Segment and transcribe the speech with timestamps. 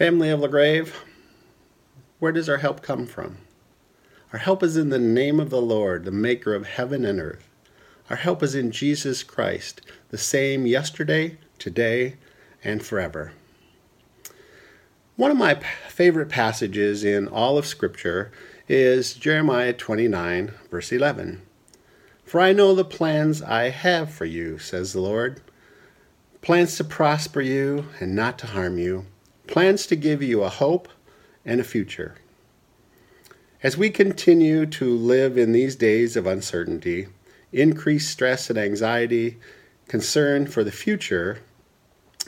[0.00, 0.94] Family of LaGrave,
[2.20, 3.36] where does our help come from?
[4.32, 7.46] Our help is in the name of the Lord, the maker of heaven and earth.
[8.08, 12.16] Our help is in Jesus Christ, the same yesterday, today,
[12.64, 13.32] and forever.
[15.16, 15.60] One of my
[15.90, 18.32] favorite passages in all of Scripture
[18.70, 21.42] is Jeremiah 29, verse 11.
[22.24, 25.42] For I know the plans I have for you, says the Lord
[26.40, 29.04] plans to prosper you and not to harm you,
[29.50, 30.88] plans to give you a hope
[31.44, 32.14] and a future.
[33.62, 37.08] As we continue to live in these days of uncertainty,
[37.52, 39.38] increased stress and anxiety,
[39.88, 41.40] concern for the future,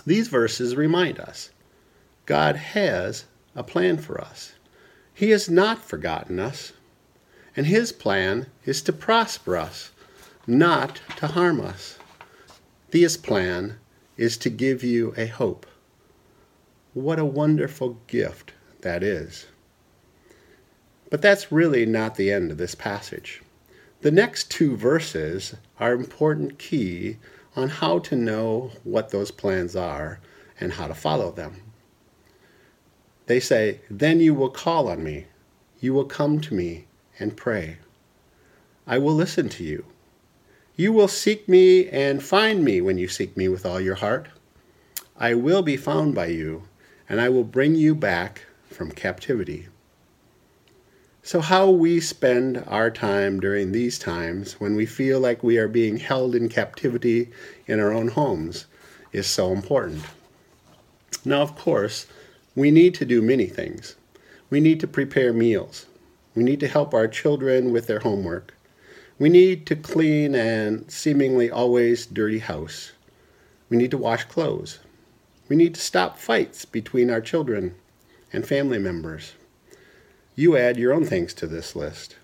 [0.04, 1.50] these verses remind us
[2.26, 4.54] God has a plan for us.
[5.14, 6.72] He has not forgotten us,
[7.56, 9.92] and His plan is to prosper us,
[10.44, 11.98] not to harm us.
[12.90, 13.78] His plan
[14.16, 15.66] is to give you a hope.
[16.94, 19.46] What a wonderful gift that is.
[21.10, 23.42] But that's really not the end of this passage.
[24.02, 27.18] The next two verses are important key
[27.56, 30.20] on how to know what those plans are
[30.60, 31.62] and how to follow them.
[33.26, 35.26] They say, Then you will call on me,
[35.80, 36.86] you will come to me
[37.18, 37.78] and pray.
[38.86, 39.86] I will listen to you.
[40.76, 44.28] You will seek me and find me when you seek me with all your heart.
[45.16, 46.64] I will be found by you,
[47.12, 49.68] and I will bring you back from captivity.
[51.22, 55.68] So, how we spend our time during these times when we feel like we are
[55.68, 57.30] being held in captivity
[57.66, 58.64] in our own homes
[59.12, 60.02] is so important.
[61.22, 62.06] Now, of course,
[62.56, 63.94] we need to do many things.
[64.48, 65.84] We need to prepare meals.
[66.34, 68.54] We need to help our children with their homework.
[69.18, 72.92] We need to clean and seemingly always dirty house.
[73.68, 74.78] We need to wash clothes.
[75.52, 77.74] We need to stop fights between our children
[78.32, 79.34] and family members.
[80.34, 82.16] You add your own things to this list.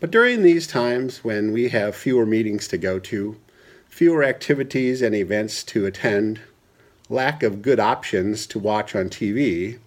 [0.00, 3.36] But during these times when we have fewer meetings to go to,
[3.86, 6.40] fewer activities and events to attend,
[7.10, 9.78] lack of good options to watch on TV,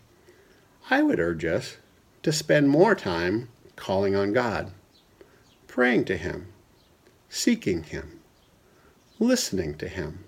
[0.91, 1.77] I would urge us
[2.21, 4.71] to spend more time calling on God
[5.65, 6.53] praying to Him,
[7.27, 8.19] seeking Him,
[9.17, 10.25] listening to Him,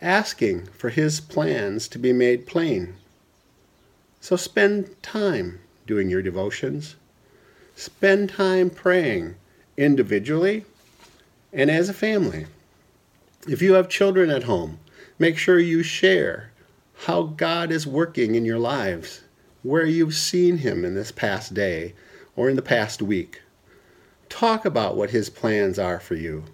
[0.00, 2.94] asking for His plans to be made plain.
[4.20, 6.96] So spend time doing your devotions.
[7.74, 9.36] Spend time praying
[9.76, 10.64] individually
[11.52, 12.46] and as a family.
[13.48, 14.78] If you have children at home,
[15.18, 16.50] make sure you share
[17.06, 19.22] how God is working in your lives,
[19.62, 21.94] where you've seen Him in this past day
[22.36, 23.40] or in the past week.
[24.28, 26.44] Talk about what His plans are for you.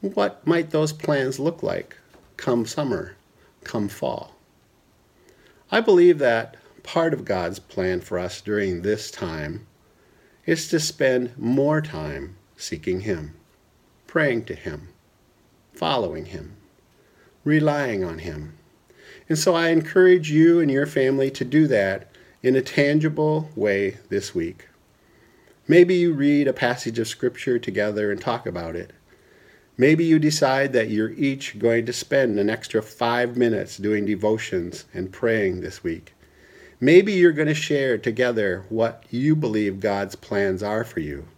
[0.00, 1.96] What might those plans look like
[2.38, 3.16] come summer,
[3.64, 4.36] come fall?
[5.70, 9.66] I believe that part of God's plan for us during this time
[10.46, 13.34] is to spend more time seeking Him,
[14.06, 14.88] praying to Him,
[15.74, 16.56] following Him,
[17.44, 18.54] relying on Him.
[19.28, 22.10] And so I encourage you and your family to do that
[22.42, 24.68] in a tangible way this week.
[25.66, 28.92] Maybe you read a passage of Scripture together and talk about it.
[29.80, 34.86] Maybe you decide that you're each going to spend an extra five minutes doing devotions
[34.92, 36.14] and praying this week.
[36.80, 41.28] Maybe you're going to share together what you believe God's plans are for you.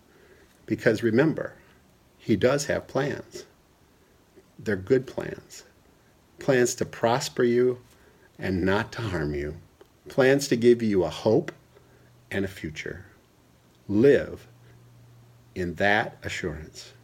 [0.64, 1.52] Because remember,
[2.16, 3.44] He does have plans.
[4.58, 5.64] They're good plans.
[6.38, 7.80] Plans to prosper you
[8.38, 9.56] and not to harm you.
[10.08, 11.52] Plans to give you a hope
[12.30, 13.04] and a future
[13.86, 14.46] live
[15.54, 16.94] in that assurance.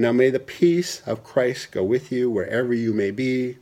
[0.00, 3.58] Now may the peace of Christ go with you wherever you may be.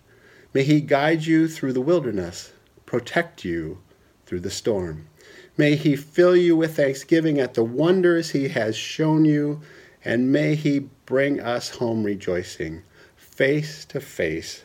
[0.55, 2.53] May he guide you through the wilderness,
[2.87, 3.83] protect you
[4.25, 5.09] through the storm.
[5.57, 9.63] May he fill you with thanksgiving at the wonders he has shown you,
[10.05, 12.85] and may he bring us home rejoicing,
[13.17, 14.63] face to face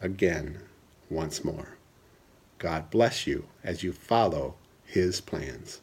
[0.00, 0.60] again
[1.10, 1.76] once more.
[2.58, 4.54] God bless you as you follow
[4.84, 5.80] his plans.